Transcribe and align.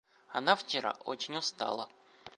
Она 0.29 0.55
вчера 0.55 0.95
очень 1.05 1.37
устала. 1.37 1.87